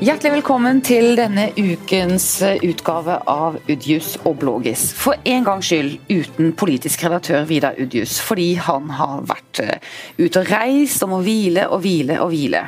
[0.00, 4.86] Hjertelig velkommen til denne ukens utgave av Udjus og Blågis.
[4.96, 10.40] For en gangs skyld uten politisk redaktør Vidar Udjus, fordi han har vært eh, ute
[10.40, 12.64] og reist og må hvile og hvile og hvile.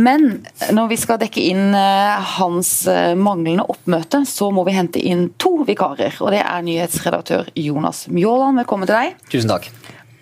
[0.00, 0.24] Men
[0.72, 5.28] når vi skal dekke inn eh, hans eh, manglende oppmøte, så må vi hente inn
[5.36, 6.16] to vikarer.
[6.24, 9.20] Og det er nyhetsredaktør Jonas Mjåland, velkommen til deg.
[9.28, 9.68] Tusen takk.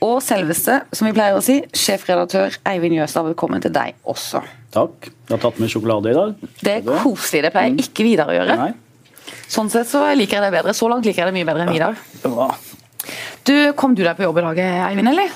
[0.05, 4.43] Og selveste, som vi pleier å si, sjefredaktør Eivind Jøstad, velkommen til deg også.
[4.75, 5.09] Takk.
[5.09, 6.35] Jeg har tatt med sjokolade i dag.
[6.61, 7.47] Det er koselig.
[7.47, 8.59] Det pleier ikke Vidar å gjøre.
[8.61, 8.73] Nei.
[9.51, 10.75] Sånn sett så liker jeg det bedre.
[10.77, 11.99] Så langt liker jeg det mye bedre enn Vidar.
[12.27, 12.51] Bra.
[13.47, 15.33] Du, Kom du deg på jobb i dag, Eivind, eller?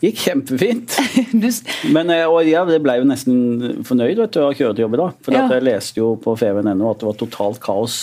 [0.00, 0.94] Gikk kjempefint.
[1.94, 5.02] Men eh, jeg ble jo nesten fornøyd vet du, av å kjøre til jobb i
[5.04, 5.18] dag.
[5.26, 5.44] For Ja.
[5.54, 7.98] jeg leste jo på fvn.no at det var totalt kaos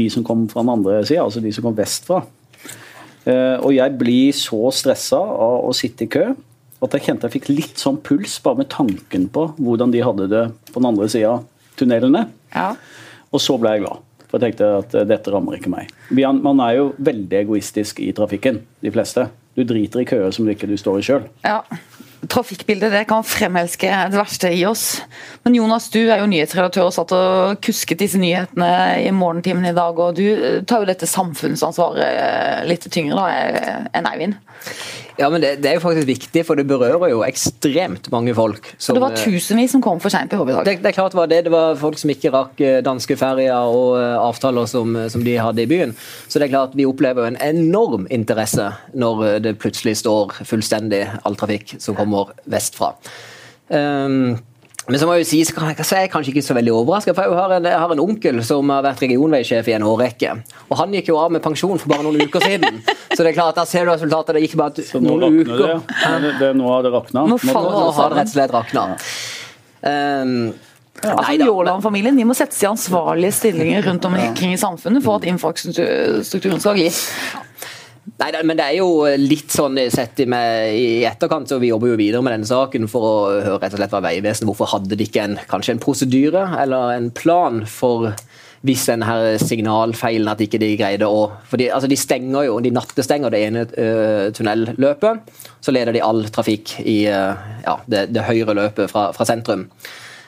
[0.00, 2.22] de som kom fra den andre sida, altså de som kom vestfra.
[3.28, 6.32] Eh, og jeg blir så stressa av å sitte i kø
[6.82, 10.26] at jeg kjente jeg fikk litt sånn puls bare med tanken på hvordan de hadde
[10.32, 10.40] det
[10.72, 11.44] på den andre sida av
[11.78, 12.26] tunnelene.
[12.54, 12.72] ja.
[13.32, 14.00] Og så ble jeg glad.
[14.28, 15.88] For jeg tenkte at eh, dette rammer ikke meg.
[16.12, 19.24] Man er jo veldig egoistisk i trafikken, de fleste.
[19.56, 21.24] Du driter i køer som du ikke du står i sjøl.
[21.46, 21.62] ja.
[22.30, 25.02] Trafikkbildet det kan fremelske det verste i oss.
[25.42, 28.68] Men Jonas, du er jo nyhetsredaktør og satt og kusket disse nyhetene
[29.02, 29.98] i morgentimen i dag.
[29.98, 34.38] Og du eh, tar jo dette samfunnsansvaret eh, litt tyngre da eh, enn Eivind.
[35.18, 38.70] Ja, men det, det er jo faktisk viktig, for det berører jo ekstremt mange folk.
[38.78, 40.64] Som, det var tusenvis som kom for seint på jobb i dag.
[40.68, 41.40] det, det er klart det var det.
[41.44, 45.68] Det var folk som ikke rakk danske ferier og avtaler som, som de hadde i
[45.68, 45.92] byen.
[46.30, 51.04] Så det er klart vi opplever jo en enorm interesse når det plutselig står fullstendig
[51.28, 52.11] all trafikk som kommer
[52.52, 52.94] vestfra.
[53.72, 54.38] Um,
[54.88, 56.56] men så må jeg jo si, så kan jeg, så er jeg kanskje ikke så
[56.58, 59.76] veldig overraska, for jeg har, en, jeg har en onkel som har vært regionveisjef i
[59.76, 60.32] en årrekke.
[60.66, 62.80] Og han gikk jo av med pensjon for bare noen uker siden.
[63.12, 64.34] Så det er klart, da ser du resultatet.
[64.34, 65.62] Det gikk bare Så noen uker.
[65.62, 65.78] det.
[66.02, 66.18] ja.
[66.26, 67.24] Det, det, nå har det rakna.
[67.30, 67.62] Nå Nå
[67.94, 68.84] har det rett og slett rakna.
[69.86, 70.36] Um,
[71.02, 71.46] Altså, Neida.
[71.48, 76.76] Mjåland-familien de må settes i ansvarlige stillinger rundt omkring i samfunnet for at infrastrukturen skal
[76.78, 76.90] gli.
[78.20, 81.90] Nei, men det er jo litt sånn sett i, med, i etterkant, så vi jobber
[81.90, 84.98] jo videre med denne saken for å høre rett og slett hva Vegvesenet Hvorfor hadde
[84.98, 88.12] de ikke en, kanskje en prosedyre eller en plan for
[88.62, 92.60] hvis denne her signalfeilen at ikke de greide å for de, altså de stenger jo,
[92.62, 95.32] de nattestenger det ene uh, tunnelløpet.
[95.62, 99.68] Så leder de all trafikk i eh, ja, det, det høyre løpet fra, fra sentrum.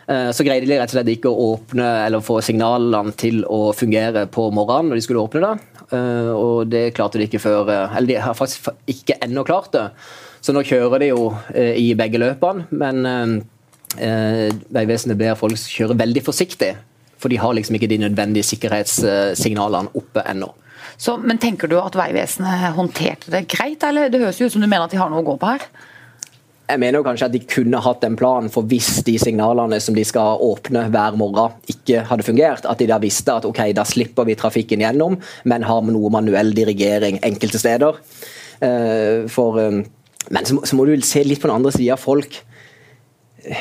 [0.09, 3.73] Eh, Så greide de rett og slett ikke å åpne eller få signalene til å
[3.77, 5.55] fungere på morgenen når de skulle åpne det.
[5.97, 9.73] Eh, Og det klarte de ikke før eh, Eller de har faktisk ikke ennå klart
[9.73, 9.89] det.
[10.45, 13.47] Så nå kjører de jo i begge løpene, men
[13.97, 16.75] Vegvesenet ber folk kjøre veldig forsiktig.
[17.17, 20.51] For de har liksom ikke de nødvendige sikkerhetssignalene oppe ennå.
[21.01, 24.61] Så, men tenker du at Vegvesenet håndterte det greit, eller det høres jo ut som
[24.61, 25.65] du mener at de har noe å gå på her?
[26.65, 29.95] Jeg mener jo kanskje at de kunne hatt en plan for hvis de signalene som
[29.97, 32.65] de skal åpne hver morgen, ikke hadde fungert.
[32.71, 36.55] At de da visste at ok, da slipper vi trafikken gjennom, men har noe manuell
[36.57, 38.01] dirigering enkelte steder.
[38.65, 39.83] Eh, For, eh,
[40.31, 41.97] men så, må- du se litt på den andre sida.
[42.01, 42.41] Folk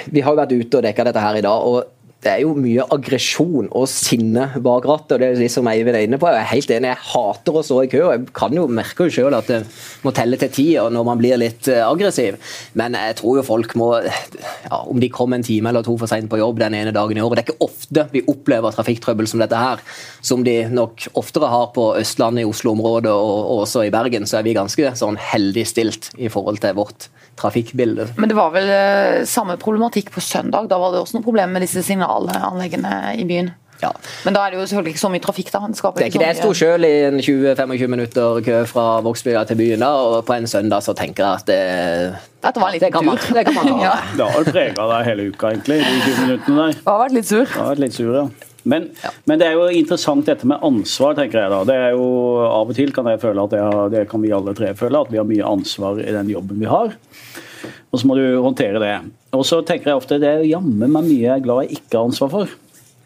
[0.07, 1.59] Vi har jo vært ute og dekka dette her i dag.
[1.61, 1.83] og
[2.23, 5.15] det er jo mye aggresjon og sinne bak rattet.
[5.15, 6.29] og det er jo som Eivind er inne på.
[6.31, 8.01] Jeg er helt enig, jeg hater å stå i kø.
[8.07, 9.61] og Jeg kan jo merke jo selv at det
[10.03, 12.39] må telle til ti når man blir litt eh, aggressiv.
[12.79, 16.09] Men jeg tror jo folk må ja, Om de kommer en time eller to for
[16.09, 19.27] seint på jobb den ene dagen i året Det er ikke ofte vi opplever trafikktrøbbel
[19.29, 19.81] som dette her,
[20.21, 24.27] som de nok oftere har på Østlandet, i Oslo-området og, og også i Bergen.
[24.29, 27.09] Så er vi ganske sånn heldig stilt i forhold til vårt
[27.39, 28.07] trafikkbilde.
[28.17, 30.67] Men det var vel eh, samme problematikk på søndag.
[30.69, 31.83] Da var det også noe problem med disse
[32.21, 33.51] signalanleggene i byen.
[33.81, 33.89] Ja.
[34.23, 35.59] Men da er det jo selvfølgelig ikke så mye trafikk, da.
[35.67, 36.27] Det, Det er ikke det.
[36.27, 40.37] Jeg sto selv i en 20-25 minutter kø fra Vågsbygda til byen, da, og på
[40.37, 43.35] en søndag så tenker jeg at det, Dette var en liten det kan man, tur.
[43.35, 43.79] det kan man.
[43.87, 43.97] Ja.
[44.15, 45.81] Det har prega deg hele uka, egentlig.
[45.83, 46.73] De 20 minuttene der.
[46.79, 47.43] Jeg har vært litt sur.
[47.43, 48.25] Jeg har vært litt sur, ja.
[48.63, 48.85] Men,
[49.27, 51.63] men det er jo interessant dette med ansvar, tenker jeg da.
[51.67, 52.05] Det er jo
[52.47, 55.01] Av og til kan jeg føle at jeg har, det kan vi alle tre føle,
[55.03, 56.95] at vi har mye ansvar i den jobben vi har.
[57.91, 58.93] Og så må du håndtere det.
[59.33, 61.97] Og så tenker jeg ofte det er jammen meg mye jeg er glad jeg ikke
[61.99, 62.53] har ansvar for.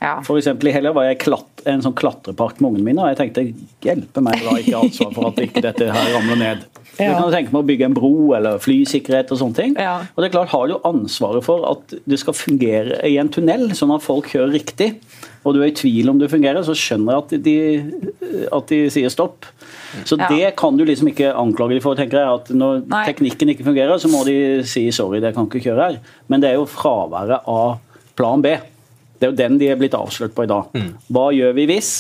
[0.02, 0.20] Ja.
[0.22, 3.18] For eksempel I Heller var jeg klatt, en sånn klatrepark med ungene mine, og jeg
[3.18, 3.46] tenkte
[3.82, 6.66] hjelpe meg da ikke ansvar for at ikke dette her ramler ned.
[6.98, 7.12] Ja.
[7.12, 9.74] Jeg kan tenke meg å bygge en bro eller flysikkerhet og sånne ting.
[9.78, 10.00] Ja.
[10.16, 13.68] Og det er klart Har du ansvaret for at det skal fungere i en tunnel,
[13.78, 14.96] sånn at folk kjører riktig,
[15.46, 18.80] og du er i tvil om det fungerer, så skjønner jeg at de, at de
[18.94, 19.46] sier stopp.
[20.06, 20.28] Så Ja.
[20.30, 21.96] det kan du liksom ikke anklage dem for.
[21.96, 23.06] tenker jeg, at Når Nei.
[23.06, 26.00] teknikken ikke fungerer, så må de si sorry, det kan ikke kjøre her.
[26.30, 27.80] Men det er jo fraværet av
[28.16, 28.58] plan B.
[29.18, 30.74] Det er jo den de er blitt avslørt på i dag.
[31.14, 31.92] Hva gjør vi hvis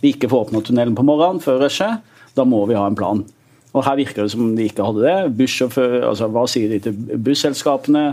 [0.00, 2.00] vi ikke får åpna tunnelen på morgenen før rushet?
[2.36, 3.24] Da må vi ha en plan.
[3.70, 5.34] Og Her virker det som de ikke hadde det.
[5.38, 8.04] Bussjåfør, altså Hva sier de til busselskapene?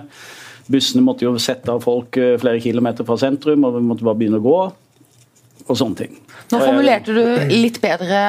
[0.68, 4.20] Bussene måtte jo sette av folk eh, flere kilometer fra sentrum, og vi måtte bare
[4.20, 4.58] begynne å gå.
[5.68, 6.18] Og sånne ting.
[6.52, 8.20] Nå formulerte du litt bedre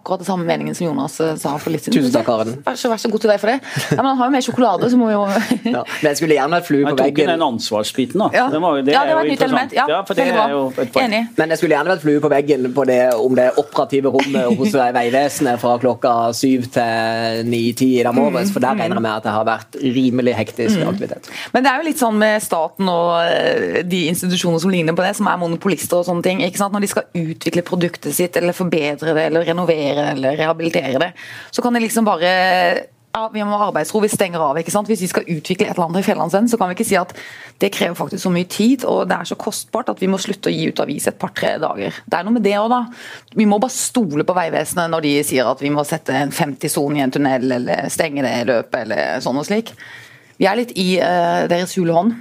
[0.00, 2.00] akkurat det samme meningen som Jonas eh, sa for litt siden.
[2.00, 2.54] Tusen takk, Karen.
[2.64, 3.58] Vær så, vær så god til deg for det.
[3.92, 5.24] Ja, men han har jo mer sjokolade, så må vi jo
[5.76, 7.32] Ja, men jeg skulle gjerne vært flue på Jeg på tok inn veggen.
[7.34, 8.28] den ansvarsbiten, da.
[8.34, 8.46] Ja.
[8.52, 9.74] Det, var, det Ja, det var et nytt element.
[9.76, 10.46] Ja, for det veldig bra.
[10.48, 11.08] er jo et poeng.
[11.10, 11.22] Enig.
[11.36, 14.76] Men jeg skulle gjerne vært flue på veggen på det om det operative rommet hos
[14.80, 19.26] Vegvesenet fra klokka syv til ni-ti i dag morges, for der regner jeg med at
[19.28, 21.28] det har vært rimelig hektisk aktivitet.
[21.54, 25.04] Men det er jo litt sånn med staten og eh, de institusjonene som ligner på
[25.04, 26.42] det, som er monopolister og sånne ting.
[26.46, 26.72] ikke sant?
[26.74, 31.12] Når de skal utvikle produktet sitt, eller forbedre det, eller renovere eller rehabilitere det,
[31.50, 32.32] så kan de liksom bare
[33.10, 34.58] ja, Vi må ha arbeidsro, vi stenger av.
[34.58, 34.86] ikke sant?
[34.86, 37.10] Hvis vi skal utvikle et eller annet i Fjellandsenden, så kan vi ikke si at
[37.60, 40.48] det krever faktisk så mye tid og det er så kostbart at vi må slutte
[40.48, 41.98] å gi ut avis et par-tre dager.
[42.06, 42.84] Det er noe med det òg, da.
[43.34, 47.00] Vi må bare stole på Vegvesenet når de sier at vi må sette en 50-sone
[47.00, 49.74] i en tunnel eller stenge det løpet eller sånn og slik.
[50.40, 52.14] Vi er litt i uh, deres hule hånd.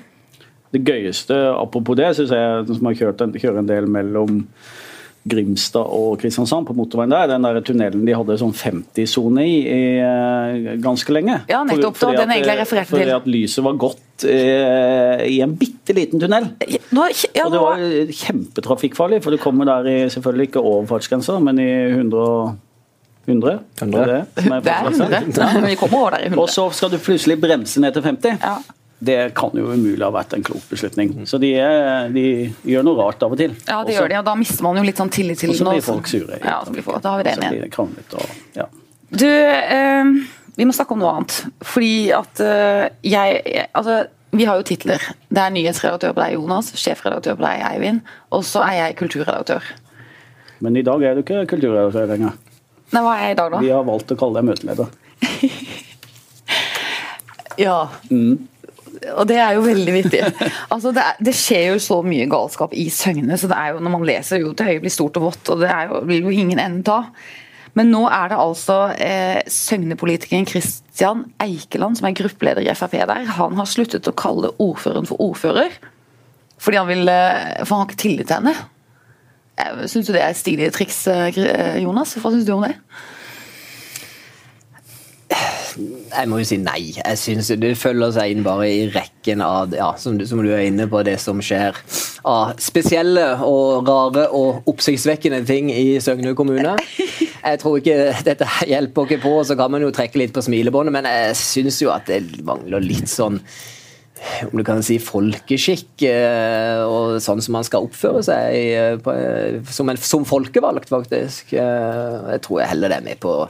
[0.74, 4.42] Det gøyeste, apropos det, syns jeg, som har kjørt en, kjører en del mellom
[5.30, 9.82] Grimstad og Kristiansand på motorveien der, den der tunnelen de hadde sånn 50-sone i, i
[10.04, 11.40] eh, ganske lenge.
[11.52, 12.62] Ja, nettopp, For, Fordi den jeg at- til.
[12.64, 13.16] refererte fordi til.
[13.16, 16.50] at lyset var gått eh, i en bitte liten tunnel.
[16.92, 17.06] Nå,
[17.36, 17.86] ja, Og det var
[18.24, 22.58] kjempetrafikkfarlig, for du kommer der i selvfølgelig ikke over fartsgrensa, men i 100
[23.30, 23.60] 100?
[23.82, 24.00] 100.
[24.02, 25.20] Er det, er det er fartsgrensa?
[25.46, 25.62] 100.
[25.62, 26.42] Men vi kommer over der i 100.
[26.42, 28.40] Og så skal du plutselig bremse ned til 50.
[28.42, 28.56] Ja.
[29.00, 31.14] Det kan jo umulig ha vært en klok beslutning.
[31.30, 32.24] Så de, er, de
[32.68, 33.54] gjør noe rart av og til.
[33.68, 35.56] Ja, det Også- gjør de, og da mister man jo litt sånn tillit til Og
[35.56, 36.40] så blir folk sure.
[36.44, 37.54] Ja, så blir folk, da har vi det igjen.
[37.56, 38.26] blir det kranglet og
[38.60, 38.66] ja.
[39.10, 40.04] Du, eh,
[40.60, 41.38] vi må snakke om noe annet.
[41.64, 44.02] Fordi at eh, jeg Altså,
[44.36, 45.00] vi har jo titler.
[45.32, 46.74] Det er nyhetsredaktør på deg, Jonas.
[46.78, 48.02] Sjefredaktør på deg, Eivind.
[48.36, 49.64] Og så er jeg kulturredaktør.
[50.60, 52.36] Men i dag er du ikke kulturredaktør lenger.
[52.92, 53.60] Nei, hva er jeg i dag, da?
[53.64, 54.88] Vi har valgt å kalle deg møteleder.
[57.60, 57.90] Ja.
[59.16, 60.24] Og det er jo veldig vittig.
[60.74, 63.94] Altså, det, det skjer jo så mye galskap i Søgne, så det er jo, når
[63.96, 66.62] man leser jo til høye blir stort og vått, og det jo, vil jo ingen
[66.62, 67.04] ende ta.
[67.78, 73.30] Men nå er det altså eh, Søgne-politikeren Christian Eikeland, som er gruppeleder i Frp der,
[73.38, 75.78] han har sluttet å kalle ordføreren for ordfører.
[76.60, 78.56] Fordi han vil eh, For han har ikke tillit til henne.
[79.92, 82.16] Syns du det er et stilig triks, eh, Jonas?
[82.20, 82.76] Hva syns du om det?
[85.78, 86.94] Jeg må jo si nei.
[86.98, 90.50] Jeg synes Det følger seg inn bare i rekken av ja, som, du, som du
[90.52, 91.78] er inne på, det som skjer
[92.28, 96.76] av spesielle og rare og oppsiktsvekkende ting i Søgne kommune.
[97.40, 100.96] Jeg tror ikke dette hjelper ikke på, så kan man jo trekke litt på smilebåndet,
[100.96, 103.40] men jeg syns jo at det mangler litt sånn
[104.48, 109.60] om du kan si folkeskikk, eh, og sånn som man skal oppføre seg eh, eh,
[109.72, 111.54] som, en, som folkevalgt, faktisk.
[111.56, 113.50] Jeg tror jeg heller det er med på å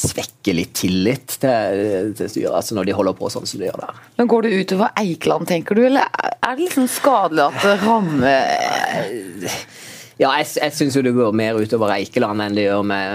[0.00, 3.82] svekke litt tillit til, til styret, altså når de holder på sånn som de gjør
[3.82, 4.00] der.
[4.16, 9.48] Men Går det utover Eikeland, tenker du, eller er det liksom skadelig at det rammer
[10.20, 13.12] Ja, jeg, jeg syns jo det går mer utover Eikeland enn det gjør med,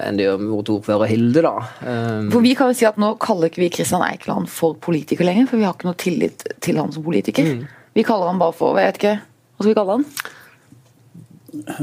[0.00, 1.52] enn det gjør med vårt ordfører Hilde, da.
[1.84, 5.28] Um, For Vi kan jo si at Nå kaller ikke vi Kristian Eikeland for politiker
[5.28, 7.44] lenger, for vi har ikke noe tillit til han som politiker.
[7.92, 10.08] Vi kaller han bare for jeg vet ikke, Hva skal vi kalle han?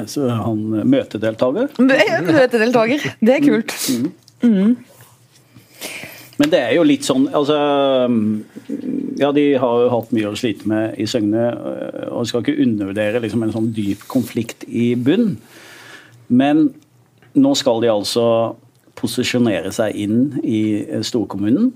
[0.08, 1.74] Så han møtedeltaker.
[1.92, 3.10] Møtedeltaker.
[3.20, 3.74] Det er kult.
[6.38, 7.56] Men det er jo litt sånn altså,
[9.18, 12.62] Ja, de har jo hatt mye å slite med i Søgne, øh, og skal ikke
[12.62, 15.36] undervurdere liksom en sånn dyp konflikt i bunn.
[16.28, 16.70] Men
[17.38, 18.28] nå skal de altså
[18.98, 21.72] posisjonere seg inn i eh, storkommunen.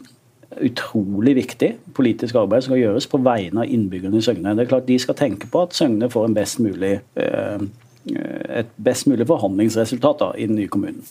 [0.61, 4.55] Utrolig viktig politisk arbeid skal gjøres på vegne av innbyggerne i Søgne.
[4.57, 7.63] Det er klart De skal tenke på at Søgne får en best mulig, eh,
[8.61, 11.05] et best mulig forhandlingsresultat da, i den nye kommunen.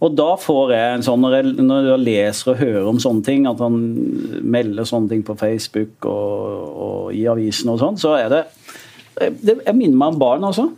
[0.00, 3.24] Og da får jeg en sånn, når jeg, når jeg leser og hører om sånne
[3.26, 3.80] ting, at han
[4.40, 8.44] melder sånne ting på Facebook og, og i avisen og sånn, så er det,
[9.44, 10.70] det Jeg minner meg om barn, altså.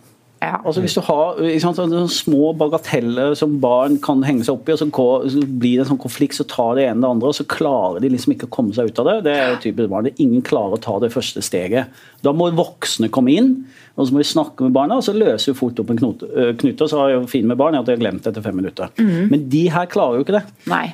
[0.42, 0.56] Ja.
[0.66, 4.80] Altså Hvis du har sant, små bagateller som barn kan henge seg opp i, og
[4.80, 7.38] så, går, så blir det en sånn konflikt, så tar det ene det andre, og
[7.38, 9.16] så klarer de liksom ikke å komme seg ut av det.
[9.28, 10.08] Det er jo typisk barn.
[10.08, 12.02] Det er Ingen klarer å ta det første steget.
[12.26, 13.52] Da må voksne komme inn,
[13.92, 16.28] og så må vi snakke med barna, og så løser vi fort opp en knute.
[16.72, 18.88] og så har jo fint med barn at de har glemt det etter fem minutter.
[18.98, 20.44] Men de her klarer jo ikke det.
[20.72, 20.86] Nei.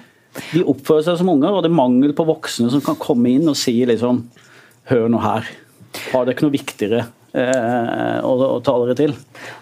[0.52, 3.48] De oppfører seg som unger, og det er mangel på voksne som kan komme inn
[3.50, 4.26] og si liksom
[4.88, 5.44] Hør nå her.
[6.14, 7.02] Har dere ikke noe viktigere
[7.36, 9.14] eh, å, talere ta dere til.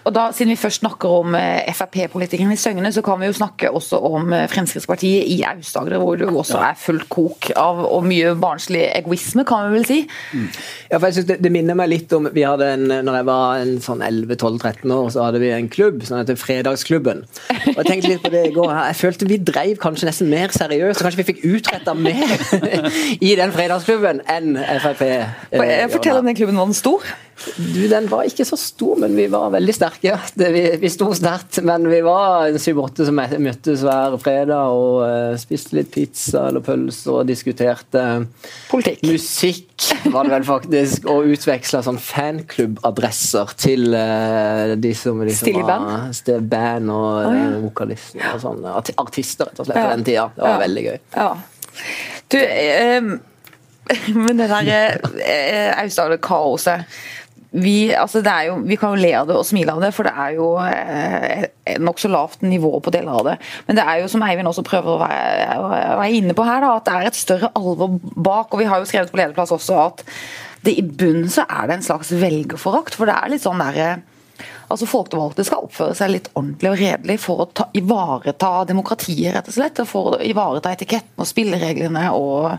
[0.07, 3.35] Og da, Siden vi først snakker om eh, Frp-politikerne i Søgne, så kan vi jo
[3.37, 7.83] snakke også om eh, Fremskrittspartiet i Aust-Agder, hvor det jo også er fullt kok av
[7.87, 9.99] og mye barnslig egoisme, kan vi vel si.
[10.91, 13.29] Ja, for jeg synes det, det minner meg litt om vi hadde en, når jeg
[13.29, 17.23] var en sånn 11-12-13 år, så hadde vi en klubb som heter Fredagsklubben.
[17.73, 18.73] Og Jeg tenkte litt på det i går.
[18.89, 22.35] Jeg følte vi drev kanskje nesten mer seriøst, og kanskje vi fikk utretta mer
[23.29, 25.03] i den fredagsklubben enn Frp.
[25.07, 27.05] eh, Fortell om den klubben, var den stor?
[27.57, 30.15] Du, Den var ikke så stor, men vi var veldig sterke.
[30.37, 35.35] Det, vi, vi sto sterkt, men vi var syv-åtte som møttes hver fredag og uh,
[35.39, 38.03] spiste litt pizza eller pølser og diskuterte
[38.71, 39.05] Politikk.
[39.05, 45.47] musikk, var det vel faktisk, og utveksla sånn fanklubbadresser til uh, de som liksom
[46.17, 47.45] Stille var band og oh, ja.
[47.51, 48.65] eh, vokalister og sånn.
[48.71, 49.87] Art Artister, rett og slett, Ja.
[49.87, 50.27] på den tida.
[50.35, 50.61] Det var Ja.
[50.65, 50.99] veldig gøy.
[51.15, 51.31] Ja.
[52.33, 52.39] Du,
[52.97, 53.17] um
[54.27, 56.83] men det der eh, Aust-Agder-kaoset
[57.57, 60.13] vi, altså jo, vi kan jo le av det og smile av det, for det
[60.13, 63.37] er jo eh, nokså lavt nivå på deler av det.
[63.67, 65.47] Men det er jo, som Eivind også prøver å være,
[66.01, 68.51] være inne på her, da, at det er et større alvor bak.
[68.51, 70.05] og Vi har jo skrevet på lederplass også at
[70.65, 72.97] det i bunnen så er det en slags velgerforakt.
[72.97, 73.97] For det er litt sånn derre
[74.67, 79.47] Altså Folkevalgte skal oppføre seg litt ordentlig og redelig for å ta, ivareta demokratiet, rett
[79.47, 79.79] og slett.
[79.87, 82.57] For å ivareta etiketten og spillereglene og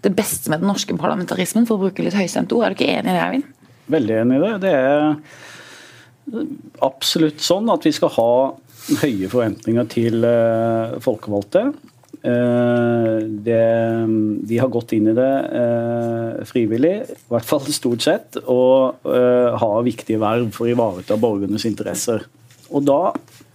[0.00, 2.70] det beste med den norske parlamentarismen, for å bruke litt høystemte ord.
[2.70, 3.59] Er du ikke enig i det, Eivind?
[3.90, 4.54] Veldig enig i det.
[4.62, 5.14] Det er
[6.86, 8.32] absolutt sånn at vi skal ha
[9.00, 11.64] høye forventninger til eh, folkevalgte.
[12.20, 13.16] Eh,
[13.46, 13.60] det,
[14.50, 15.30] de har gått inn i det
[15.60, 19.06] eh, frivillig, i hvert fall stort sett, og
[19.60, 22.26] har viktige verv for å ivareta borgernes interesser.
[22.70, 23.02] Og da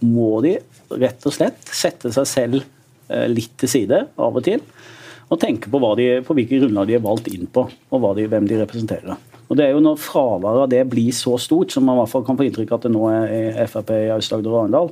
[0.04, 0.58] må de
[1.00, 2.66] rett og slett sette seg selv
[3.30, 4.62] litt til side av og til,
[5.30, 8.46] og tenke på, de, på hvilke grunnlag de er valgt inn på, og de, hvem
[8.50, 9.18] de representerer.
[9.46, 12.12] Og det er jo Når fraværet av det blir så stort, som man i hvert
[12.12, 14.90] fall kan få inntrykk av at det nå er i Frp i Aust-Agder og Arendal,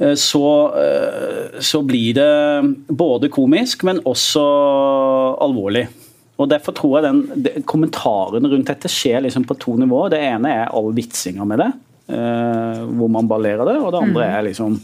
[0.00, 0.46] eh, så,
[0.80, 2.30] eh, så blir det
[2.88, 4.46] både komisk, men også
[5.44, 5.86] alvorlig.
[6.40, 10.14] Og Derfor tror jeg den, de, kommentarene rundt dette skjer liksom på to nivåer.
[10.14, 11.70] Det ene er all vitsinga med det,
[12.16, 13.76] eh, hvor man ballerer det.
[13.78, 14.80] Og det andre er liksom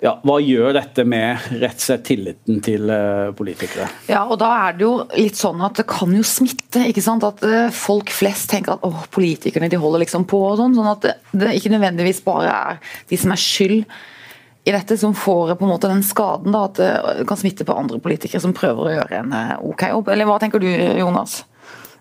[0.00, 3.88] ja, Hva gjør dette med rett og slett tilliten til eh, politikere?
[4.08, 6.86] Ja, og da er det jo litt sånn at det kan jo smitte.
[6.88, 7.26] ikke sant?
[7.26, 10.78] At eh, folk flest tenker at å, politikerne de holder liksom på og sånn.
[10.78, 13.84] Sånn at det, det ikke nødvendigvis bare er de som er skyld
[14.64, 16.52] i dette, som får på en måte den skaden.
[16.56, 19.88] da, At det kan smitte på andre politikere som prøver å gjøre en eh, ok
[19.92, 20.12] jobb.
[20.14, 20.68] Eller hva tenker du,
[21.00, 21.42] Jonas?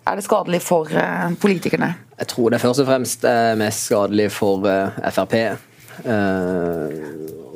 [0.08, 1.94] Er det skadelig for eh, politikerne?
[2.20, 5.36] Jeg tror det først og fremst er mest skadelig for eh, Frp.
[6.00, 6.96] Eh,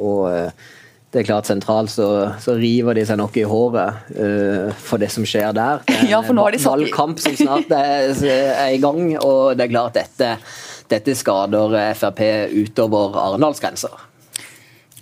[0.04, 0.70] og eh,
[1.14, 2.08] det er klart sentralt så,
[2.42, 5.84] så river de seg nok i håret uh, for det som skjer der.
[5.86, 8.80] Det er en Ja, for nå har de satt valgkamp som snart er, er i
[8.82, 10.32] gang, og det er klart dette,
[10.90, 12.24] dette skader Frp
[12.58, 13.94] utover Arendalsgrenser.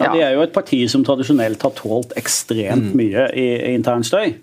[0.02, 0.12] Ja, Ja.
[0.12, 4.34] De er jo et parti som tradisjonelt har tålt ekstremt mye i, i intern støy.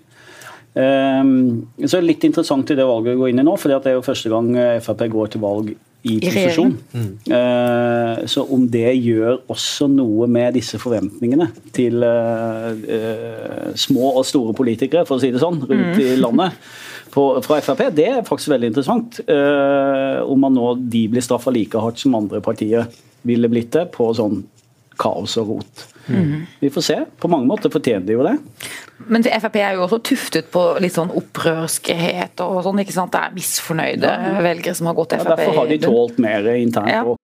[0.77, 3.89] Um, så er litt interessant i det valget vi går inn i nå, for det
[3.89, 5.71] er jo første gang eh, Frp går til valg
[6.07, 6.75] i posisjon.
[6.95, 14.55] Eh, så om det gjør også noe med disse forventningene til eh, små og store
[14.55, 16.55] politikere, for å si det sånn, rundt i landet
[17.11, 19.19] på, fra Frp, det er faktisk veldig interessant.
[19.27, 22.87] Eh, om man nå de blir straffa like hardt som andre partier
[23.27, 24.45] ville blitt det på sånn
[24.99, 25.87] kaos og rot.
[26.59, 26.97] Vi får se.
[27.19, 28.35] På mange måter fortjener de jo det.
[29.07, 32.81] Men Frp er jo også tuftet på litt sånn opprørskhet og sånn.
[32.83, 33.13] ikke sant?
[33.13, 34.11] Det er misfornøyde
[34.43, 35.29] velgere som har gått Frp.
[35.29, 36.89] Ja, derfor har de tålt mer internt.
[36.89, 37.15] Ja.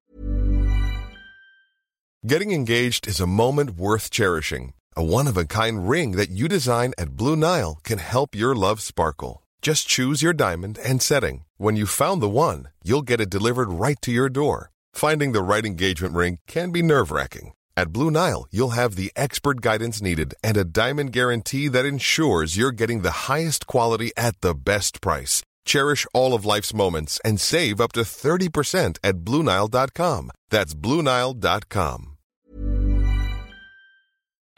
[2.24, 4.74] Getting engaged is a moment worth cherishing.
[4.98, 8.56] A one of a kind ring that you design at Blue Nile can help your
[8.56, 9.44] love sparkle.
[9.62, 11.44] Just choose your diamond and setting.
[11.58, 14.70] When you've found the one, you'll get it delivered right to your door.
[14.94, 17.52] Finding the right engagement ring can be nerve wracking.
[17.78, 22.56] At Blue Nile, you'll have the expert guidance needed and a diamond guarantee that ensures
[22.56, 25.44] you're getting the highest quality at the best price.
[25.66, 30.32] Cherish all of life's moments and save up to 30% at BlueNile.com.
[30.50, 32.12] That's BlueNile.com.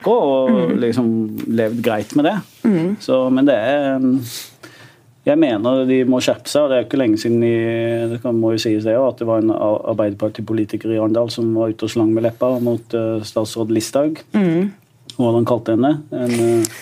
[0.05, 1.07] og liksom
[1.47, 2.39] levd greit med det.
[2.99, 3.99] Så, men det er
[5.27, 6.63] Jeg mener de må skjerpe seg.
[6.63, 7.53] og Det er jo ikke lenge siden i,
[8.13, 11.49] det kan, må jo sies det, at det var en Ar- Arbeiderpartipolitiker i Arendal som
[11.57, 14.21] var ute og slang med leppa mot uh, statsråd Listhaug.
[14.31, 15.91] Hva hadde han kalte henne?
[16.15, 16.77] En uh,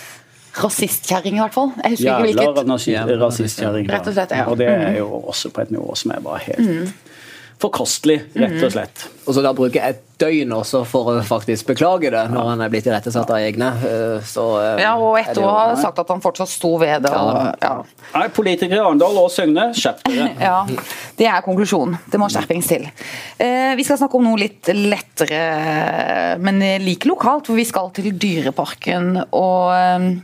[0.55, 1.73] Rasistkjerring, i hvert fall.
[1.83, 2.69] Jeg husker ikke jævla hvilket.
[2.69, 3.89] nazi- Jævla rasistkjerring.
[3.91, 4.45] Rett og slett, ja.
[4.47, 6.93] Og det er jo også på et nivå som er bare helt
[7.61, 9.05] forkastelig, rett og slett.
[9.25, 12.69] Og så da bruke et døgn også for å faktisk beklage det, når han er
[12.71, 13.69] blitt irettesatt av egne.
[13.83, 17.11] eh, Så, eh, Ja, og etter å ha sagt at han fortsatt sto ved det.
[17.11, 17.73] Og, ja.
[18.13, 20.29] Nei, Politikere i Arendal og Søgne, skjerp dere.
[20.47, 20.65] Ja,
[21.17, 21.97] Det er konklusjonen.
[22.11, 22.87] Det må skjerpings til.
[23.39, 27.47] Eh, vi skal snakke om noe litt lettere, men like lokalt.
[27.47, 29.25] For vi skal til Dyreparken.
[29.31, 30.21] og...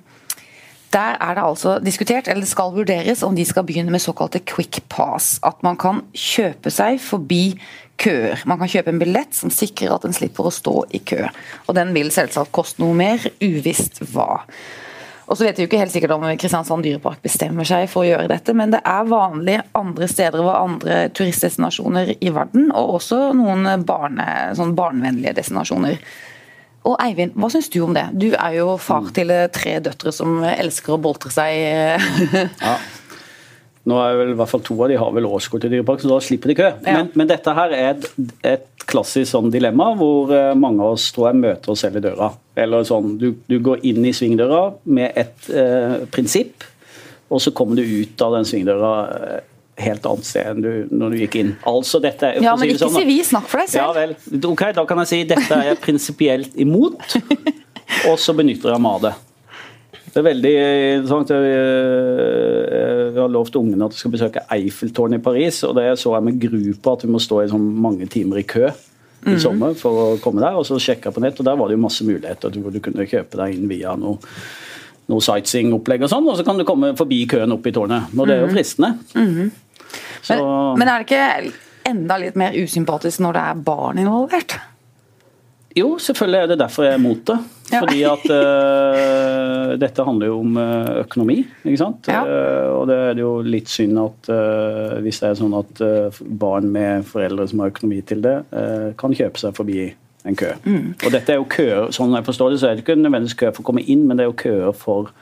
[0.91, 4.43] der er det altså diskutert, eller det skal vurderes, om de skal begynne med såkalte
[4.43, 5.37] quick pass.
[5.43, 7.55] At man kan kjøpe seg forbi
[8.01, 8.43] køer.
[8.49, 11.23] Man kan kjøpe en billett som sikrer at en slipper å stå i kø.
[11.67, 14.41] Og den vil selvsagt koste noe mer, uvisst hva.
[15.31, 18.09] Og så vet vi jo ikke helt sikkert om Kristiansand dyrepark bestemmer seg for å
[18.09, 23.29] gjøre dette, men det er vanlig andre steder og andre turistdestinasjoner i verden, og også
[23.39, 24.25] noen barne,
[24.59, 26.01] sånn barnevennlige destinasjoner.
[26.87, 28.07] Og Eivind, hva syns du om det?
[28.17, 32.01] Du er jo far til tre døtre som elsker å boltre seg.
[32.61, 32.79] Ja.
[33.89, 36.11] Nå er vel i hvert fall To av de har vel årskort i Dyreparken, så
[36.13, 36.67] da slipper de kø.
[36.85, 36.99] Ja.
[36.99, 38.03] Men, men dette her er et,
[38.45, 42.03] et klassisk sånn dilemma hvor eh, mange av oss tror jeg møter oss selv i
[42.05, 42.29] døra.
[42.61, 44.61] Eller sånn, Du, du går inn i svingdøra
[44.93, 46.67] med et eh, prinsipp,
[47.31, 49.39] og så kommer du ut av den svingdøra eh,
[49.83, 51.51] helt annet sted enn du, når du gikk inn.
[51.69, 53.81] Altså dette Ja, si men ikke sånn, si vi, snakk for deg selv.
[53.81, 54.15] Ja vel.
[54.51, 57.17] Ok, da kan jeg si dette er jeg prinsipielt imot,
[58.09, 59.13] og så benytter jeg meg av det.
[60.11, 61.29] Det er veldig interessant.
[61.31, 65.87] Jeg, eh, jeg har lovt ungene at de skal besøke Eiffeltårnet i Paris, og det
[66.01, 68.67] så jeg med gru på at vi må stå i sånn mange timer i kø
[69.29, 70.57] i sommer for å komme der.
[70.57, 73.07] Og så sjekka på nett, og der var det jo masse muligheter hvor du kunne
[73.07, 74.19] kjøpe deg inn via noe
[75.11, 78.13] noe sightseeing-opplegg og sånn, og så kan du komme forbi køen opp i tårnet.
[78.15, 78.93] Og det er jo fristende.
[80.21, 81.53] Så, Men, men er det ikke
[81.91, 84.59] enda litt mer usympatisk når det er barn involvert?
[85.75, 87.37] Jo, selvfølgelig er det derfor jeg er mot det.
[87.71, 92.09] Fordi at uh, dette handler jo om eh, økonomi, ikke sant.
[92.11, 92.25] Ja.
[92.27, 95.83] Uh, og det er jo litt synd at uh, hvis det er sånn at
[96.19, 98.35] barn med foreldre som har økonomi til det,
[98.99, 99.85] kan kjøpe seg forbi
[100.27, 100.51] en kø.
[100.65, 100.89] Mm.
[100.99, 103.55] Og dette er jo køer, sånn jeg forstår det, så er det ikke nødvendigvis køer
[103.55, 105.13] for å komme inn, men det er jo køer for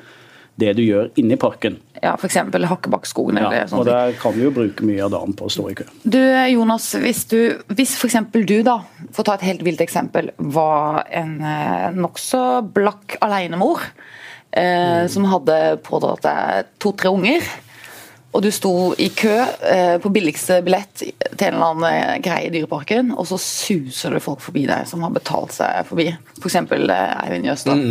[0.60, 1.78] det du gjør inni parken.
[2.00, 2.38] Ja, F.eks.
[2.70, 3.40] Hakkebakkskogen.
[3.40, 5.76] Ja, eller og der kan du jo bruke mye av dagen på å stå i
[5.80, 5.88] kø.
[6.04, 7.40] Du Jonas, hvis, du,
[7.76, 8.20] hvis f.eks.
[8.36, 12.44] du, da, for å ta et helt vilt eksempel, var en eh, nokså
[12.76, 13.84] blakk alenemor
[14.52, 17.46] eh, som hadde pådratt deg to-tre unger,
[18.30, 18.72] og du sto
[19.02, 19.34] i kø
[19.66, 24.14] eh, på billigste billett til en eller annen eh, greie i Dyreparken, og så suser
[24.14, 26.12] det folk forbi deg som har betalt seg forbi.
[26.38, 26.58] F.eks.
[26.70, 27.82] For eh, Eivind Jøstad,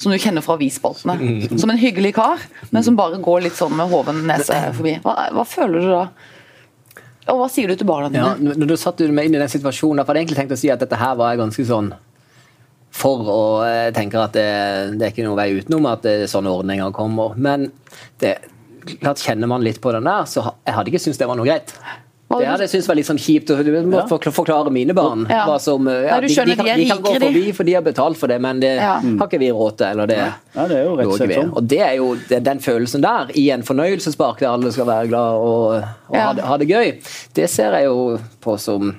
[0.00, 1.18] som du kjenner fra avisspaltene.
[1.52, 4.96] Som en hyggelig kar, men som bare går litt sånn med hoven nese forbi.
[5.04, 6.06] Hva, hva føler du da?
[7.32, 8.32] Og hva sier du til barna dine?
[8.32, 10.72] Ja, når du satte meg inn i den situasjonen, jeg hadde egentlig tenkt å si
[10.72, 11.92] at dette her var ganske sånn
[12.92, 14.48] for, og jeg tenker at det,
[14.96, 17.36] det er ikke noe vei utenom at sånne ordninger kommer.
[17.40, 17.70] Men
[18.20, 18.34] det,
[19.00, 21.46] klart kjenner man litt på den der, så jeg hadde ikke syntes det var noe
[21.46, 21.74] greit.
[22.32, 23.50] Det hadde jeg syntes var litt sånn kjipt.
[23.52, 24.06] og Du må Ja.
[24.32, 25.44] forklare mine barn Ja.
[25.46, 27.82] hva som ja, Nei, du de, de, kan, de kan gå forbi, for de har
[27.82, 28.94] betalt for det, men det Ja.
[29.00, 29.86] har ikke vi råd til.
[29.86, 30.16] Eller det,
[30.56, 31.52] Ja, det er jo rett og slett sånn.
[31.56, 35.08] Og det er jo det, den følelsen der, i en fornøyelsespark der alle skal være
[35.08, 36.20] glad og, og Ja.
[36.28, 37.02] ha, det, ha det gøy,
[37.34, 38.96] det ser jeg jo på som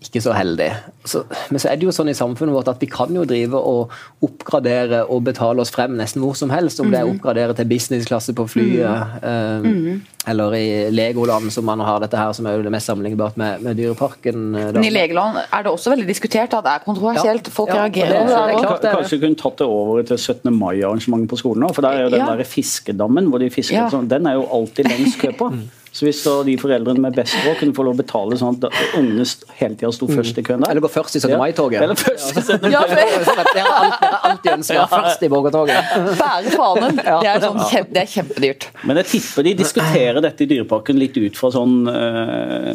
[0.00, 0.70] ikke så heldig.
[1.04, 3.54] Så, men så er det jo sånn i samfunnet vårt at vi kan jo drive
[3.58, 3.90] og
[4.24, 6.80] oppgradere og betale oss frem nesten hvor som helst.
[6.80, 7.18] Om det er Mhm.
[7.18, 10.00] oppgradere til businessklasse på flyet, eh, Mhm.
[10.26, 13.60] eller i Legoland, som man har dette her, som er jo det mest sammenlignbart med,
[13.62, 14.54] med Dyreparken.
[14.56, 14.80] eh, da.
[14.80, 17.46] Men i Legoland er det også veldig diskutert at det er kontroversielt.
[17.46, 17.50] Ja.
[17.52, 18.56] Folk Ja, reagerer det- det.
[18.56, 18.80] det klart.
[18.82, 18.98] det det.
[18.98, 20.52] Kanskje kunne tatt det over til 17.
[20.58, 21.74] mai-arrangementet på skolen òg.
[21.74, 22.36] For der er jo den Ja.
[22.36, 23.88] der fiskedammen hvor de fisker Ja.
[23.90, 25.52] sånn, den er jo alltid lengst kø på.
[25.90, 28.76] Så hvis da de foreldrene med best råd kunne få lov å betale sånn at
[28.98, 29.24] ungene
[29.58, 31.34] hele tida sto først i køen der Eller gå først i 17.
[31.40, 31.82] mai-toget.
[31.82, 32.68] Eller først i 17.
[32.70, 35.92] Ja, Det jo sånn Dere har alltid, alltid ønska først i borgertoget.
[36.20, 37.00] Bære fanen.
[37.00, 38.68] Det er, sånn, kjempe, det er kjempedyrt.
[38.86, 42.70] Men jeg tipper de diskuterer dette i Dyreparken litt ut fra sånn uh,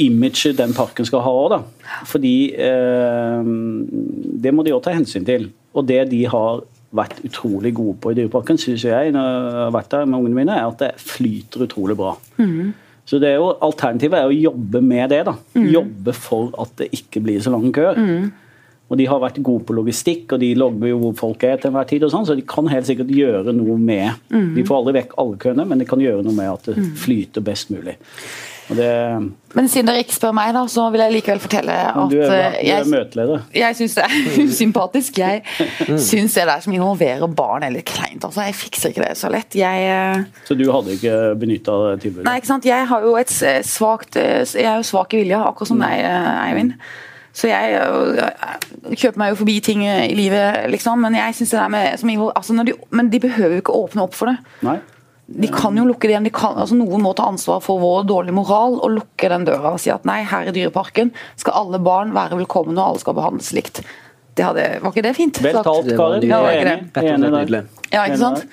[0.00, 1.98] imaget den parken skal ha òg, da.
[2.08, 3.44] Fordi uh,
[4.44, 5.50] det må de òg ta hensyn til.
[5.76, 9.74] Og det de har vært utrolig gode på i Dyreparken, syns jeg, når jeg har
[9.74, 12.14] vært der med ungene mine, er at det flyter utrolig bra.
[13.04, 15.24] Så det er jo, Alternativet er å jobbe med det.
[15.26, 15.34] da.
[15.74, 17.98] Jobbe for at det ikke blir så lange køer.
[18.92, 21.70] Og de har vært gode på logistikk, og de logger jo hvor folk er til
[21.70, 24.12] enhver tid, og sånn, så de kan helt sikkert gjøre noe med
[24.54, 27.40] De får aldri vekk alle køene, men de kan gjøre noe med at det flyter
[27.44, 27.96] best mulig.
[28.68, 32.16] Det, Men siden dere ikke spør meg, da, så vil jeg likevel fortelle at du
[32.16, 33.42] er, eh, du er jeg, møteleder.
[33.54, 34.14] jeg syns det er
[34.48, 35.18] usympatisk.
[35.20, 35.42] Jeg
[36.08, 38.24] syns det der som involverer barn er litt kleint.
[38.24, 39.54] Altså, jeg fikser ikke det så lett.
[39.58, 42.24] Jeg eh, Så du hadde ikke benytta tilbudet?
[42.28, 42.68] Nei, ikke sant.
[42.68, 43.34] Jeg har jo et
[43.68, 46.78] svagt, eh, Jeg er jo svak i vilja, akkurat som deg, eh, Eivind.
[47.34, 51.00] Så jeg jeg kjøper meg jo forbi ting i livet, liksom.
[51.02, 53.74] Men jeg synes det der med som, altså når de, Men de behøver jo ikke
[53.74, 54.36] åpne opp for det.
[54.62, 54.76] Nei?
[55.26, 56.28] De kan jo lukke det igjen.
[56.34, 59.82] Kan, altså Noen må ta ansvar for vår dårlige moral og lukke den døra og
[59.82, 63.52] si at nei, her i Dyreparken skal alle barn være velkomne og alle skal behandles
[63.56, 63.82] likt.
[64.34, 65.38] Det hadde, var ikke det fint?
[65.44, 66.26] Vel talt, Karin.
[66.26, 67.62] Ja, ikke enig.
[67.94, 68.44] Ja, ikke sant?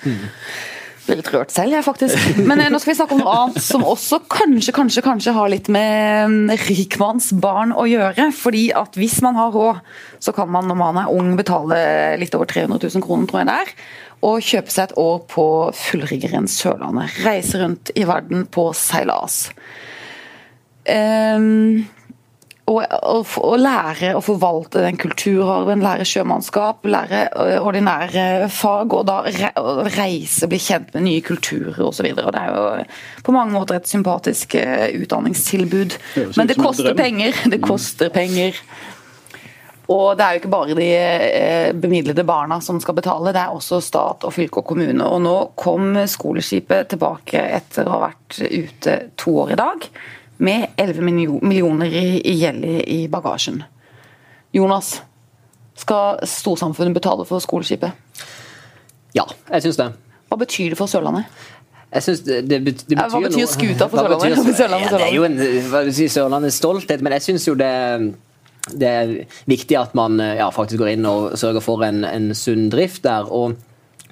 [1.02, 2.28] Blir litt rørt selv, jeg, faktisk.
[2.48, 5.50] Men eh, nå skal vi snakke om noe annet som også kanskje kanskje, kanskje har
[5.50, 8.28] litt med mm, rikmannsbarn å gjøre.
[8.38, 9.82] Fordi at hvis man har råd,
[10.22, 11.82] så kan man når man er ung betale
[12.22, 13.74] litt over 300 000 kroner, tror jeg det er.
[14.22, 17.18] Og kjøpe seg et år på fullriggeren Sørlandet.
[17.26, 19.48] Reise rundt i verden på seilas.
[20.86, 21.88] Ehm,
[22.80, 27.24] og lære å forvalte den kulturarven, lære sjømannskap, lære
[27.60, 29.20] ordinære fag, og da
[29.96, 32.08] reise, bli kjent med nye kulturer osv.
[32.16, 32.64] Det er jo
[33.26, 35.98] på mange måter et sympatisk utdanningstilbud.
[36.14, 36.92] Det Men det koster.
[36.92, 36.96] Mm.
[36.98, 37.44] penger.
[37.52, 38.58] Det koster penger.
[39.90, 43.54] Og det er jo ikke bare de eh, bemidlede barna som skal betale, det er
[43.54, 45.04] også stat og fylke og kommune.
[45.04, 49.88] Og nå kom skoleskipet tilbake etter å ha vært ute to år i dag,
[50.42, 51.02] med 11
[51.42, 53.62] millioner i gjeld i bagasjen.
[54.52, 54.96] Jonas,
[55.78, 57.94] skal storsamfunnet betale for skoleskipet?
[59.16, 59.88] Ja, jeg syns det.
[60.32, 61.28] Hva betyr det for Sørlandet?
[61.92, 64.38] Jeg synes det, det, betyr, det hva betyr noe- skuta for Sørlandet?
[64.42, 65.38] betyr- Sørlandet, Ja, det er jo en
[65.72, 67.72] hva si, Sørlandets stolthet, men jeg syns jo det
[68.78, 69.12] det er
[69.50, 73.26] viktig at man ja, faktisk går inn og sørger for en, en sunn drift der.
[73.26, 73.56] og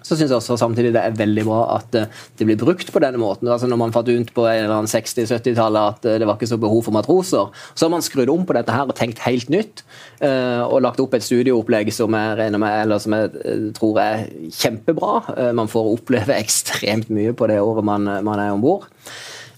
[0.02, 3.02] så synes jeg også samtidig det er veldig bra at eh, det blir brukt på
[3.02, 3.48] denne måten.
[3.50, 6.50] Altså Når man fant ut på en eller annen 60-70-tallet at eh, det var ikke
[6.50, 9.50] så behov for matroser, så har man skrudd om på dette her og tenkt helt
[9.52, 9.84] nytt.
[10.24, 15.52] eh, Og lagt opp et studieopplegg som eller som jeg tror er kjempebra.
[15.56, 18.88] Man får oppleve ekstremt mye på det året man, man er om bord.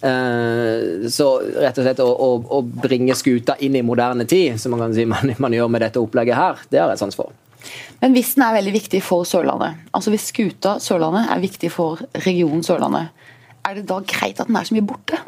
[0.02, 1.26] Så
[1.62, 4.96] rett og slett å, å, å bringe skuta inn i moderne tid, som man kan
[4.96, 7.30] si man, man gjør med dette opplegget her, det har jeg sans for.
[8.02, 12.02] Men hvis den er veldig viktig for Sørlandet, altså hvis skuta Sørlandet er viktig for
[12.26, 13.12] regionen Sørlandet,
[13.62, 15.20] er det da greit at den er så mye borte?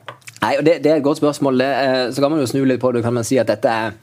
[0.42, 1.61] Nei, og det, det er et godt spørsmål.
[1.64, 3.03] Er- så kan man jo snu litt på det.
[3.05, 3.94] kan man si at dette er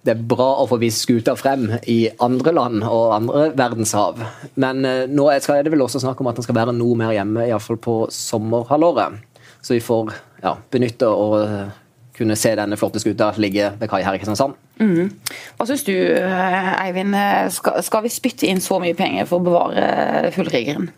[0.00, 4.22] det er bra å få vist skuta frem i andre land og andre verdenshav.
[4.56, 7.12] Men eh, nå er det vel også snakk om at den skal være noe mer
[7.12, 9.20] hjemme, iallfall på sommerhalvåret.
[9.60, 11.68] Så vi får ja, benytte og eh,
[12.16, 14.56] kunne se denne flotte skuta ligge ved kai her i Kristiansand.
[14.80, 17.16] Hva syns du, eh, Eivind?
[17.52, 20.90] Skal, skal vi spytte inn så mye penger for å bevare fullriggeren?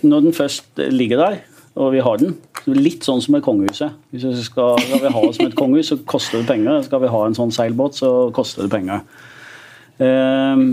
[0.00, 1.40] Når den først ligger der,
[1.78, 2.36] og vi har den
[2.68, 3.94] Litt sånn som med kongehuset.
[4.12, 6.82] Hvis vi skal, skal vi ha det som et kongehus, så koster det penger.
[6.84, 9.04] Skal vi ha en sånn seilbåt, så koster det penger.
[9.98, 10.66] Um,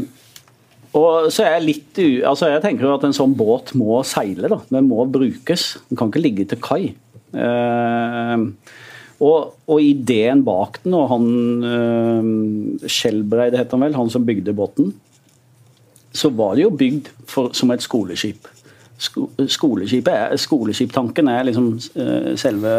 [0.95, 2.07] og så er Jeg litt u...
[2.27, 4.49] Altså jeg tenker jo at en sånn båt må seile.
[4.51, 4.59] da.
[4.71, 5.75] Den må brukes.
[5.89, 6.81] Den kan ikke ligge til kai.
[7.35, 8.53] Ehm,
[9.23, 11.27] og, og ideen bak den, og han
[11.63, 14.91] uh, Skjelbreid het han vel, han som bygde båten,
[16.15, 18.47] så var det jo bygd for, som et skoleskip.
[18.97, 21.65] Sko, er, skoleskiptanken er liksom
[21.99, 22.71] eh, selve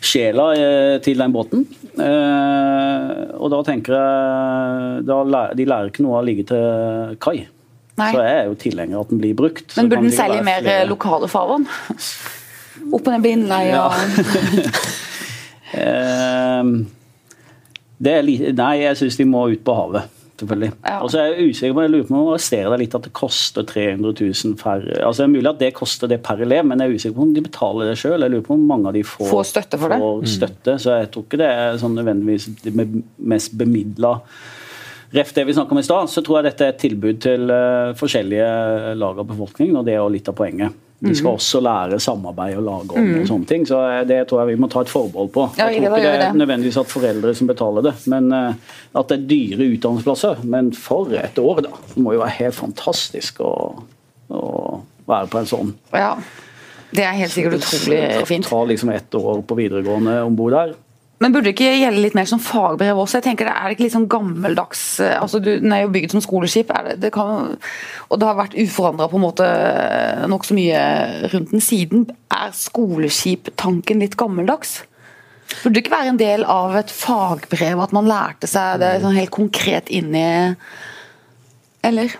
[0.00, 1.66] sjela eh, til den båten.
[1.92, 7.18] Uh, og da tenker jeg da lærer, De lærer ikke noe av å ligge til
[7.20, 7.42] kai.
[8.00, 8.08] Nei.
[8.08, 9.76] Så jeg er jo tilhenger av at den blir brukt.
[9.76, 11.68] Men burde den seile i mer flere- eh, lokale farvann?
[12.88, 13.84] Opp og ned blindleie Ja.
[13.90, 13.92] og
[15.78, 16.74] Ehm,
[18.02, 20.18] det er li Nei, jeg syns de må ut på havet.
[20.42, 20.72] Selvfølgelig.
[20.82, 20.96] Ja.
[21.04, 23.12] Og så er jeg usikker på, jeg lurer på om arrestere deg litt at det
[23.14, 26.82] koster 300 000 per altså Det er mulig at det koster det per elev, men
[26.82, 28.24] jeg er usikker på om de betaler det sjøl.
[28.24, 30.32] Jeg lurer på om mange av de får, Får støtte for det.
[30.32, 32.74] støtte, Så jeg tror ikke det er sånn nødvendigvis de
[33.34, 34.16] mest bemidla
[35.12, 37.50] Ref det vi snakka om i stad, så tror jeg dette er et tilbud til
[37.52, 40.78] eh, forskjellige lag av befolkningen, og det er jo litt av poenget.
[41.02, 44.52] De skal også lære samarbeid og lage om og sånne ting, så det tror jeg
[44.52, 45.48] vi må ta et forbehold på.
[45.58, 49.18] Jeg tror ikke det er nødvendigvis at foreldre som betaler det, men eh, at det
[49.18, 50.44] er dyre utdannelsesplasser.
[50.54, 51.74] Men for et år, da.
[51.94, 53.52] Det må jo være helt fantastisk å,
[54.30, 54.44] å
[55.10, 55.74] være på en sånn.
[55.90, 56.14] Ja.
[56.92, 58.46] Det er helt sikkert utrolig fint.
[58.46, 60.74] Ta liksom ett år på videregående om bord der.
[61.22, 63.20] Men burde det ikke gjelde litt mer som fagbrev også?
[63.20, 65.92] Jeg tenker det Er det ikke litt sånn gammeldags eh, altså du, Den er jo
[65.94, 67.52] bygd som skoleskip, er det, det kan,
[68.08, 69.46] og det har vært uforandra måte
[70.30, 70.80] nokså mye
[71.32, 72.08] rundt den siden.
[72.32, 74.80] Er skoleskiptanken litt gammeldags?
[75.52, 79.18] Burde det ikke være en del av et fagbrev at man lærte seg det sånn
[79.18, 80.28] helt konkret inn i
[81.86, 82.14] Eller?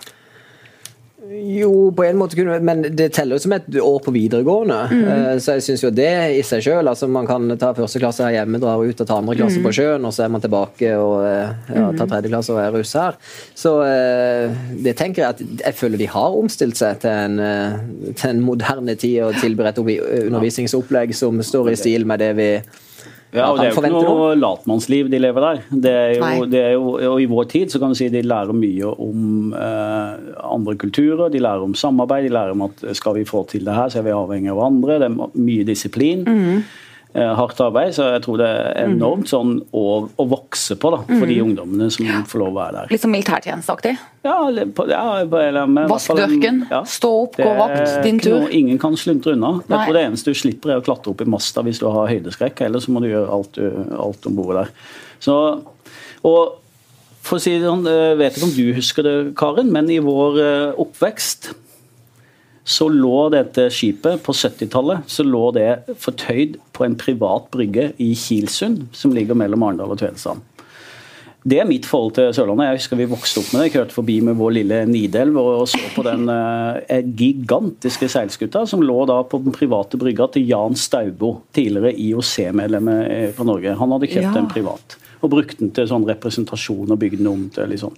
[1.31, 4.79] Jo, på en måte kunne men det teller jo som et år på videregående.
[4.91, 5.39] Mm.
[5.39, 8.35] Så jeg syns jo det i seg sjøl altså Man kan ta første klasse her
[8.35, 11.23] hjemme, dra ut og ta andre klasse på sjøen, og så er man tilbake og
[11.27, 13.15] eh, ja, tar tredje klasse og er russ her.
[13.55, 14.51] Så eh,
[14.83, 18.43] det tenker jeg at jeg føler de har omstilt seg til en, eh, til en
[18.43, 22.49] moderne tid og tilberedt undervisningsopplegg som står i stil med det vi
[23.33, 25.61] Ja, og Det er jo ikke noe latmannsliv de lever der.
[25.71, 28.21] Det er jo, det er jo, og I vår tid så kan du si de
[28.21, 30.11] lærer mye om eh,
[30.45, 33.73] andre kulturer, de lærer om samarbeid, de lærer om at skal vi få til det
[33.73, 34.99] her, så er vi avhengig av andre.
[35.01, 36.25] Det er mye disiplin.
[36.29, 36.63] Mm.
[37.13, 38.95] Eh, hardt arbeid, så jeg tror det er mhm.
[38.95, 39.81] enormt sånn å,
[40.17, 41.51] å vokse på da, for de mhm.
[41.51, 42.87] ungdommene som får lov å være der.
[42.89, 43.91] Litt som militærtjenesteaktig?
[44.25, 44.37] Ja,
[44.89, 45.03] ja
[45.91, 46.79] Vask dørken, ja.
[46.89, 48.47] stå opp, gå vakt, din tur.
[48.49, 49.59] Ingen kan sluntre unna.
[49.67, 52.09] Jeg tror Det eneste du slipper, er å klatre opp i masta hvis du har
[52.09, 53.61] høydeskrekk, eller så må du gjøre alt,
[54.07, 54.73] alt om bord der.
[55.21, 55.37] Så,
[56.25, 56.41] og
[57.23, 60.01] for å si det sånn, jeg vet ikke om du husker det, Karen, men i
[60.01, 61.53] vår eh, oppvekst
[62.63, 68.13] så lå dette skipet på 70-tallet så lå det fortøyd på en privat brygge i
[68.15, 70.41] Kilsund, som ligger mellom Arendal og Tvedestrand.
[71.43, 72.69] Det er mitt forhold til Sørlandet.
[72.69, 73.65] Jeg husker Vi vokste opp med det.
[73.67, 78.85] Jeg kjørte forbi med vår lille Nidelv og så på den eh, gigantiske seilskuta som
[78.85, 82.93] lå da på den private brygga til Jan Staubo, tidligere IOC-medlem
[83.35, 83.75] fra Norge.
[83.75, 84.37] Han hadde kjøpt ja.
[84.39, 87.95] den privat og brukte den til sånn representasjon og bygde den om til litt sånn.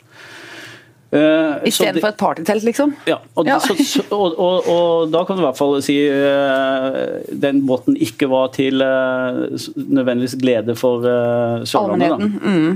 [1.16, 2.92] Uh, Istedenfor et partytelt, liksom?
[3.08, 3.56] Ja, og, ja.
[3.64, 6.98] Så, og, og, og, da kan du i hvert fall si uh,
[7.32, 9.46] den båten ikke var til uh,
[9.80, 12.28] nødvendigvis glede for uh, Sørlandet.
[12.42, 12.76] Mm.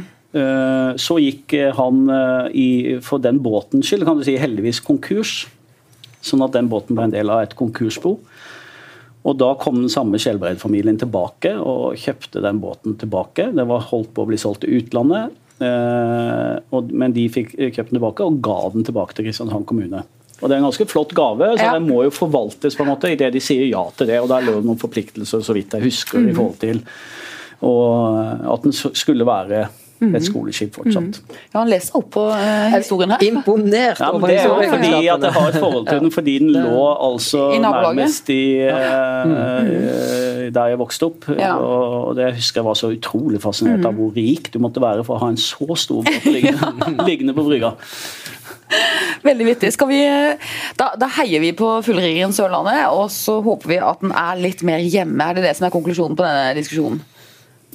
[1.02, 2.04] så gikk han
[2.54, 5.32] i, for den båtens skyld kan du si heldigvis konkurs.
[6.22, 8.12] Sånn at den båten ble en del av et konkursbo.
[9.26, 13.50] Og Da kom den samme Skjelbreid-familien tilbake og kjøpte den båten tilbake.
[13.58, 15.34] Den var holdt på å bli solgt til utlandet.
[15.60, 20.06] Eh, men de fikk den tilbake og ga den tilbake til Kristiansand kommune.
[20.40, 21.74] Og Det er en ganske flott gave, så ja.
[21.76, 24.22] den må jo forvaltes på en måte idet de sier ja til det.
[24.24, 26.30] og Der lå det noen forpliktelser, så vidt jeg husker, mm.
[26.30, 26.86] i forhold til
[27.66, 29.68] og at den skulle være
[30.00, 30.24] et mhm.
[30.24, 31.20] skoleskip fortsatt.
[31.20, 31.36] Mm.
[31.54, 33.26] Ja, Han leser opp på uh, historien her.
[33.28, 36.54] Imponert ja, Det er jo fordi at jeg har et forhold til den, fordi den
[36.56, 40.54] lå altså I nærmest i uh, mm.
[40.56, 41.30] der jeg vokste opp.
[41.36, 41.54] Ja.
[41.60, 44.00] Og det jeg husker jeg var så utrolig fascinert av mhm.
[44.00, 47.48] hvor rik du måtte være for å ha en så stor båt liggende, liggende på
[47.48, 47.76] brygga.
[49.26, 49.72] Veldig vittig.
[49.90, 50.02] Vi,
[50.78, 54.64] da, da, heier vi på fullriggeren Sørlandet, og så håper vi at den er litt
[54.68, 55.26] mer hjemme.
[55.26, 57.02] Er det det som er konklusjonen på denne diskusjonen?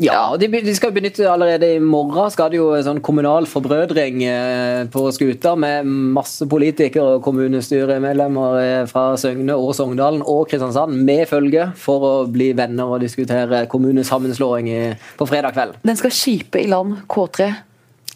[0.02, 2.30] Ja, de, de, skal benytte allerede i morgen.
[2.34, 8.80] skal det jo sånn kommunal forbrødring eh, på skuta med masse politikere og kommunestyremedlemmer eh,
[8.90, 14.72] fra Søgne og Sogndalen og Kristiansand med følge for å bli venner og diskutere kommunesammenslåing
[15.20, 15.78] på fredag kveld.
[15.86, 17.52] Den skal skipe i land K3.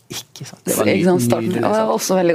[0.09, 0.65] Ikke sant.
[0.67, 1.61] Det var nydelig.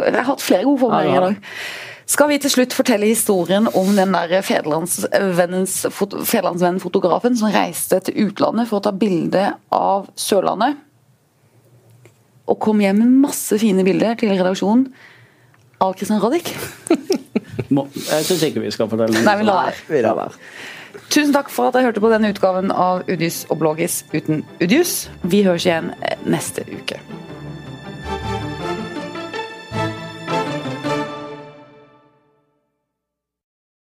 [0.07, 3.95] Jeg har hatt flere gode formuleringer i dag skal vi til slutt fortelle historien om
[3.97, 10.73] den der federlandsvennen-fotografen som reiste til utlandet for å ta bilde av Sørlandet.
[12.45, 14.85] Og kom hjem med masse fine bilder til redaksjonen
[15.81, 16.49] av Christian Radich.
[17.73, 19.23] Jeg syns ikke vi skal fortelle det.
[19.25, 19.45] Nei, vi
[20.05, 20.33] lar være.
[21.09, 25.09] Tusen takk for at jeg hørte på denne utgaven av Udis og Bloggis uten Udius.
[25.25, 25.93] Vi høres igjen
[26.29, 26.97] neste uke.